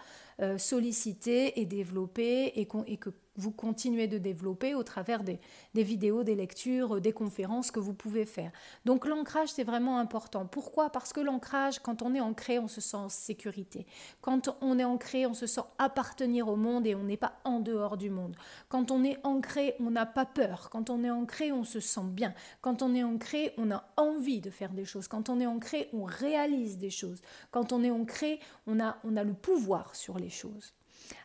sollicitées 0.57 1.61
et 1.61 1.67
développées 1.67 2.53
et, 2.61 2.69
et 2.87 2.97
que 2.97 3.11
vous 3.39 3.53
continuez 3.53 4.09
de 4.09 4.19
développer 4.19 4.75
au 4.75 4.83
travers 4.83 5.23
des, 5.25 5.41
vidéos, 5.75 6.25
des 6.25 6.35
lectures, 6.35 7.01
des 7.01 7.13
conférences 7.13 7.71
que 7.71 7.81
vous 7.81 7.95
pouvez 7.95 8.27
faire. 8.27 8.51
Donc 8.85 9.07
l'ancrage, 9.07 9.49
c'est 9.49 9.65
vraiment 9.65 9.99
important. 9.99 10.45
Pourquoi? 10.45 10.91
Parce 10.91 11.13
que 11.13 11.21
l'ancrage, 11.21 11.79
quand 11.79 12.03
on 12.03 12.15
est 12.15 12.21
ancré, 12.21 12.59
on 12.59 12.69
se 12.69 12.81
sent 12.81 12.97
en 12.97 13.09
sécurité. 13.09 13.87
Quand 14.21 14.51
on 14.61 14.79
est 14.79 14.85
ancré, 14.85 15.27
on 15.27 15.35
se 15.35 15.47
sent 15.47 15.63
appartenir 15.79 16.49
au 16.49 16.57
monde 16.57 16.87
et 16.87 16.95
on 16.95 17.05
n'est 17.05 17.17
pas 17.17 17.35
en 17.45 17.61
dehors 17.61 17.97
du 17.97 18.11
monde. 18.11 18.37
Quand 18.69 18.91
on 18.91 19.05
est 19.05 19.19
ancré, 19.25 19.75
on 19.81 19.91
n'a 19.91 20.07
pas 20.07 20.27
peur. 20.27 20.69
Quand 20.71 20.91
on 20.91 21.05
est 21.05 21.11
ancré, 21.11 21.53
on 21.53 21.65
se 21.65 21.81
sent 21.81 22.01
bien. 22.05 22.35
Quand 22.61 22.83
on 22.83 22.95
est 22.95 23.05
ancré, 23.05 23.55
on 23.57 23.71
a 23.71 23.85
envie 23.97 24.41
de 24.41 24.51
faire 24.51 24.73
des 24.73 24.85
choses. 24.85 25.07
Quand 25.07 25.29
on 25.29 25.39
est 25.41 25.47
ancré, 25.47 25.89
on 25.93 26.05
réalise 26.05 26.79
des 26.79 26.91
choses. 26.91 27.23
Quand 27.53 27.73
on 27.73 27.85
est 27.85 27.91
ancré, 27.91 28.41
on 28.67 28.81
a, 28.81 28.99
on 29.05 29.17
a 29.17 29.23
le 29.23 29.35
pouvoir 29.35 29.95
sur 29.95 30.19
les 30.19 30.31
choses. 30.31 30.75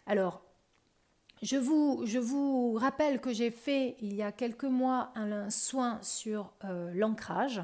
Alors, 0.06 0.44
je 1.44 1.58
vous, 2.20 2.74
rappelle 2.74 3.20
que 3.20 3.34
j'ai 3.34 3.52
fait 3.52 3.98
il 4.02 4.14
y 4.16 4.22
a 4.22 4.32
quelques 4.32 4.64
mois 4.64 5.12
un, 5.16 5.50
soin 5.50 6.00
sur 6.02 6.54
euh, 6.64 6.92
l'ancrage, 6.96 7.62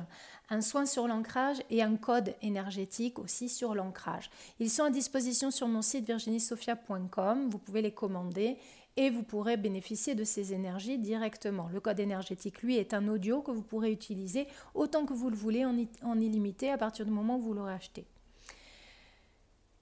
un 0.49 0.59
soin 0.59 0.85
sur 0.85 1.07
l'ancrage 1.07 1.57
et 1.69 1.81
un 1.81 1.95
code 1.95 2.35
énergétique 2.41 3.19
aussi 3.19 3.47
sur 3.47 3.75
l'ancrage. 3.75 4.29
Ils 4.59 4.69
sont 4.69 4.83
à 4.83 4.89
disposition 4.89 5.49
sur 5.49 5.69
mon 5.69 5.81
site 5.81 6.05
virginiesophia.com, 6.05 7.49
vous 7.49 7.57
pouvez 7.57 7.81
les 7.81 7.93
commander 7.93 8.57
et 8.97 9.09
vous 9.09 9.23
pourrez 9.23 9.55
bénéficier 9.55 10.13
de 10.13 10.25
ces 10.25 10.51
énergies 10.51 10.97
directement. 10.97 11.69
Le 11.71 11.79
code 11.79 12.01
énergétique, 12.01 12.61
lui, 12.61 12.75
est 12.75 12.93
un 12.93 13.07
audio 13.07 13.41
que 13.41 13.51
vous 13.51 13.61
pourrez 13.61 13.93
utiliser 13.93 14.47
autant 14.73 15.05
que 15.05 15.13
vous 15.13 15.29
le 15.29 15.37
voulez 15.37 15.63
en, 15.63 15.77
en 16.03 16.19
illimité 16.19 16.69
à 16.69 16.77
partir 16.77 17.05
du 17.05 17.11
moment 17.11 17.37
où 17.37 17.41
vous 17.41 17.53
l'aurez 17.53 17.73
acheté. 17.73 18.05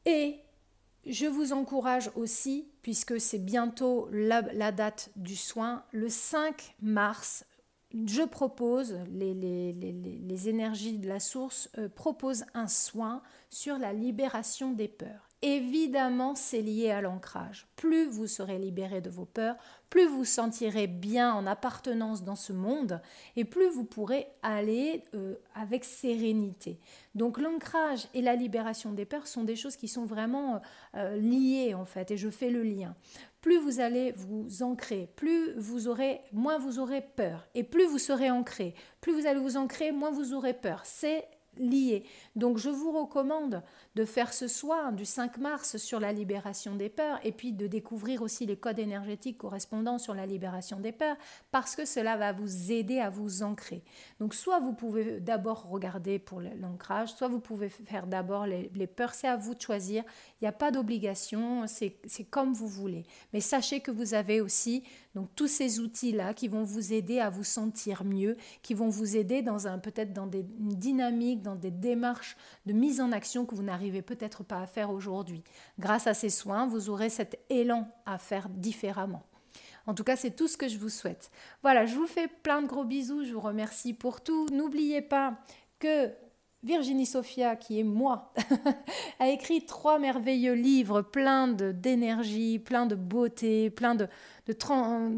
Et 0.05 0.35
je 1.07 1.25
vous 1.25 1.53
encourage 1.53 2.11
aussi, 2.15 2.67
puisque 2.81 3.19
c'est 3.19 3.39
bientôt 3.39 4.09
la, 4.11 4.71
date 4.71 5.09
du 5.15 5.35
soin, 5.35 5.83
le 5.91 6.09
5 6.09 6.75
mars, 6.81 7.45
je 7.93 8.23
propose, 8.23 8.99
les, 9.09 10.49
énergies 10.49 10.97
de 10.97 11.07
la 11.07 11.19
source 11.19 11.69
euh, 11.77 11.89
proposent 11.89 12.45
un 12.53 12.67
soin 12.67 13.21
sur 13.49 13.77
la 13.77 13.93
libération 13.93 14.71
des 14.71 14.87
peurs. 14.87 15.26
Évidemment, 15.44 16.34
c'est 16.34 16.63
lié 16.63 16.89
à 16.89 17.00
l'ancrage. 17.00 17.67
Plus 17.75 18.06
vous 18.10 18.25
serez 18.25 18.58
libéré 18.58 19.01
de 19.01 19.12
vos 19.12 19.25
peurs, 19.25 19.56
plus 19.91 20.08
vous 20.08 20.25
sentirez 20.25 20.88
bien 20.88 21.32
en 21.32 21.46
appartenance 21.46 22.24
dans 22.24 22.36
ce 22.36 22.53
monde 22.53 23.01
et 23.36 23.46
plus 23.46 23.70
vous 23.70 23.84
pourrez 23.84 24.27
aller 24.41 25.03
euh, 25.13 25.36
avec 25.53 25.84
sérénité. 25.84 26.79
Donc 27.13 27.39
l'ancrage 27.39 28.08
et 28.15 28.24
la 28.24 28.36
libération 28.36 28.94
des 28.94 29.06
peurs 29.06 29.27
sont 29.27 29.44
des 29.44 29.56
choses 29.56 29.75
qui 29.75 29.88
sont 29.88 30.06
vraiment 30.06 30.60
euh, 30.96 31.15
liées 31.17 31.75
en 31.75 31.86
fait 31.86 32.10
et 32.10 32.17
je 32.17 32.29
fais 32.29 32.50
le 32.50 32.63
lien. 32.63 32.96
Plus 33.41 33.60
vous 33.60 33.79
allez 33.79 34.13
vous 34.13 34.63
ancrer, 34.63 35.08
plus 35.15 35.53
vous 35.53 35.88
aurez, 35.88 36.22
moins 36.34 36.58
vous 36.58 36.79
aurez 36.79 37.01
peur 37.01 37.48
et 37.53 37.63
plus 37.63 37.86
vous 37.86 38.00
serez 38.00 38.32
ancré. 38.32 38.74
Plus 39.01 39.13
vous 39.13 39.27
allez 39.27 39.39
vous 39.39 39.56
ancrer, 39.56 39.91
moins 39.91 40.10
vous 40.10 40.34
aurez 40.34 40.56
peur. 40.56 40.82
C'est 40.84 41.27
liés. 41.59 42.03
Donc 42.35 42.57
je 42.57 42.69
vous 42.69 42.91
recommande 42.91 43.63
de 43.95 44.05
faire 44.05 44.33
ce 44.33 44.47
soir 44.47 44.93
du 44.93 45.05
5 45.05 45.37
mars 45.37 45.77
sur 45.77 45.99
la 45.99 46.13
libération 46.13 46.75
des 46.75 46.89
peurs 46.89 47.19
et 47.23 47.31
puis 47.31 47.53
de 47.53 47.67
découvrir 47.67 48.21
aussi 48.21 48.45
les 48.45 48.57
codes 48.57 48.79
énergétiques 48.79 49.37
correspondants 49.37 49.97
sur 49.97 50.13
la 50.13 50.25
libération 50.25 50.79
des 50.79 50.91
peurs 50.91 51.17
parce 51.51 51.75
que 51.75 51.85
cela 51.85 52.17
va 52.17 52.31
vous 52.31 52.71
aider 52.71 52.99
à 52.99 53.09
vous 53.09 53.43
ancrer. 53.43 53.83
Donc 54.19 54.33
soit 54.33 54.59
vous 54.59 54.73
pouvez 54.73 55.19
d'abord 55.19 55.69
regarder 55.69 56.19
pour 56.19 56.41
l'ancrage, 56.41 57.13
soit 57.13 57.27
vous 57.27 57.39
pouvez 57.39 57.69
faire 57.69 58.07
d'abord 58.07 58.45
les, 58.45 58.87
peurs, 58.87 59.13
c'est 59.13 59.27
à 59.27 59.35
vous 59.35 59.55
de 59.55 59.61
choisir. 59.61 60.03
Il 60.39 60.44
n'y 60.44 60.50
a 60.50 60.53
pas 60.53 60.70
d'obligation, 60.70 61.65
c'est 61.67 62.24
comme 62.29 62.53
vous 62.53 62.67
voulez. 62.67 63.06
Mais 63.34 63.41
sachez 63.41 63.79
que 63.79 63.89
vous 63.89 64.13
avez 64.13 64.39
aussi 64.39 64.84
donc 65.15 65.29
tous 65.36 65.48
ces 65.48 65.79
outils-là 65.79 66.36
qui 66.36 66.48
vont 66.48 66.63
vous 66.63 66.94
aider 66.94 67.20
à 67.20 67.32
vous 67.32 67.44
sentir 67.44 68.03
mieux, 68.03 68.38
qui 68.62 68.75
vont 68.75 68.89
vous 68.89 69.17
aider 69.17 69.41
dans 69.41 69.67
un 69.67 69.79
peut-être 69.79 70.13
dans 70.13 70.27
des 70.27 70.44
dynamiques, 70.44 71.41
dans 71.41 71.56
des 71.56 71.72
démarches 71.72 72.38
de 72.67 72.74
mise 72.74 73.01
en 73.01 73.12
action 73.12 73.48
que 73.48 73.56
vous 73.56 73.63
n'arrivez 73.63 74.03
peut-être 74.03 74.44
pas 74.44 74.62
à 74.62 74.67
faire 74.67 74.91
aujourd'hui. 74.91 75.44
Grâce 75.79 76.06
à 76.06 76.13
ces 76.13 76.29
soins, 76.29 76.67
vous 76.67 76.89
aurez 76.89 77.10
cet 77.10 77.39
élan 77.50 77.89
à 78.06 78.20
faire 78.20 78.48
différemment. 78.50 79.24
En 79.88 79.94
tout 79.94 80.03
cas, 80.03 80.17
c'est 80.17 80.36
tout 80.36 80.48
ce 80.48 80.58
que 80.58 80.67
je 80.67 80.77
vous 80.77 80.89
souhaite. 80.89 81.32
Voilà, 81.63 81.86
je 81.86 81.96
vous 81.96 82.08
fais 82.08 82.27
plein 82.27 82.62
de 82.62 82.67
gros 82.67 82.84
bisous, 82.84 83.24
je 83.24 83.34
vous 83.34 83.39
remercie 83.39 83.94
pour 83.94 84.22
tout. 84.22 84.46
N'oubliez 84.51 85.01
pas 85.01 85.39
que 85.79 86.12
Virginie 86.63 87.05
Sophia, 87.05 87.55
qui 87.55 87.79
est 87.79 87.83
moi, 87.83 88.33
a 89.19 89.29
écrit 89.29 89.65
trois 89.65 89.99
merveilleux 89.99 90.53
livres 90.53 91.01
pleins 91.01 91.47
d'énergie, 91.47 92.59
plein 92.59 92.87
de 92.87 92.95
beauté, 92.95 93.69
plein 93.69 93.93
de, 93.93 94.07
de, 94.47 94.53
plein 94.53 95.09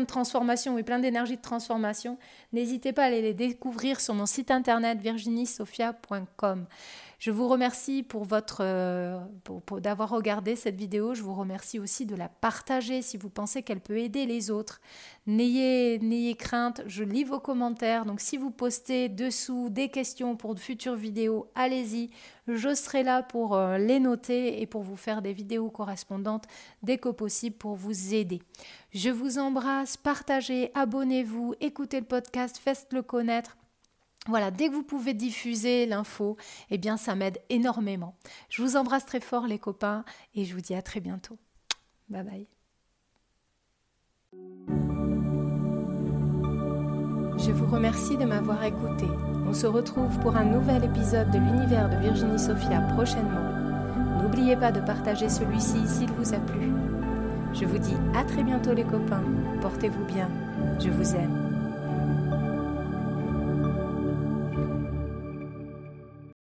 de 0.00 0.04
transformation 0.04 0.78
et 0.78 0.82
plein 0.82 1.00
d'énergie 1.00 1.36
de 1.36 1.42
transformation. 1.42 2.16
N'hésitez 2.52 2.92
pas 2.92 3.02
à 3.02 3.06
aller 3.06 3.22
les 3.22 3.34
découvrir 3.34 4.00
sur 4.00 4.14
mon 4.14 4.26
site 4.26 4.52
internet 4.52 5.00
virginiesophia.com. 5.00 6.66
Je 7.22 7.30
vous 7.30 7.46
remercie 7.46 8.02
pour 8.02 8.24
votre 8.24 8.62
euh, 8.62 9.16
pour, 9.44 9.80
d'avoir 9.80 10.08
regardé 10.08 10.56
cette 10.56 10.74
vidéo. 10.74 11.14
Je 11.14 11.22
vous 11.22 11.36
remercie 11.36 11.78
aussi 11.78 12.04
de 12.04 12.16
la 12.16 12.28
partager 12.28 13.00
si 13.00 13.16
vous 13.16 13.30
pensez 13.30 13.62
qu'elle 13.62 13.78
peut 13.78 13.98
aider 13.98 14.26
les 14.26 14.50
autres. 14.50 14.80
N'ayez 15.28 16.34
crainte, 16.34 16.82
je 16.88 17.04
lis 17.04 17.22
vos 17.22 17.38
commentaires. 17.38 18.06
Donc 18.06 18.18
si 18.18 18.36
vous 18.36 18.50
postez 18.50 19.08
dessous 19.08 19.68
des 19.70 19.88
questions 19.88 20.34
pour 20.34 20.56
de 20.56 20.58
futures 20.58 20.96
vidéos, 20.96 21.46
allez-y. 21.54 22.10
Je 22.48 22.74
serai 22.74 23.04
là 23.04 23.22
pour 23.22 23.54
euh, 23.54 23.78
les 23.78 24.00
noter 24.00 24.60
et 24.60 24.66
pour 24.66 24.82
vous 24.82 24.96
faire 24.96 25.22
des 25.22 25.32
vidéos 25.32 25.70
correspondantes 25.70 26.46
dès 26.82 26.98
que 26.98 27.08
possible 27.08 27.54
pour 27.54 27.76
vous 27.76 28.14
aider. 28.14 28.42
Je 28.94 29.10
vous 29.10 29.38
embrasse, 29.38 29.96
partagez, 29.96 30.72
abonnez-vous, 30.74 31.54
écoutez 31.60 32.00
le 32.00 32.06
podcast, 32.06 32.58
faites-le 32.58 33.02
connaître. 33.02 33.56
Voilà, 34.28 34.52
dès 34.52 34.68
que 34.68 34.74
vous 34.74 34.84
pouvez 34.84 35.14
diffuser 35.14 35.84
l'info, 35.86 36.36
eh 36.70 36.78
bien 36.78 36.96
ça 36.96 37.14
m'aide 37.14 37.40
énormément. 37.48 38.16
Je 38.48 38.62
vous 38.62 38.76
embrasse 38.76 39.04
très 39.04 39.20
fort 39.20 39.46
les 39.46 39.58
copains 39.58 40.04
et 40.34 40.44
je 40.44 40.54
vous 40.54 40.60
dis 40.60 40.74
à 40.74 40.82
très 40.82 41.00
bientôt. 41.00 41.38
Bye 42.08 42.22
bye. 42.22 42.46
Je 47.38 47.50
vous 47.50 47.66
remercie 47.66 48.16
de 48.16 48.24
m'avoir 48.24 48.62
écouté. 48.62 49.06
On 49.48 49.54
se 49.54 49.66
retrouve 49.66 50.16
pour 50.20 50.36
un 50.36 50.44
nouvel 50.44 50.84
épisode 50.84 51.30
de 51.32 51.38
l'univers 51.38 51.90
de 51.90 51.96
Virginie 51.96 52.38
Sophia 52.38 52.80
prochainement. 52.94 54.22
N'oubliez 54.22 54.56
pas 54.56 54.70
de 54.70 54.80
partager 54.80 55.28
celui-ci 55.28 55.88
s'il 55.88 56.10
vous 56.12 56.32
a 56.32 56.38
plu. 56.38 56.72
Je 57.52 57.64
vous 57.64 57.78
dis 57.78 57.96
à 58.14 58.24
très 58.24 58.44
bientôt 58.44 58.72
les 58.72 58.84
copains. 58.84 59.24
Portez-vous 59.60 60.04
bien. 60.04 60.30
Je 60.78 60.90
vous 60.90 61.16
aime. 61.16 61.41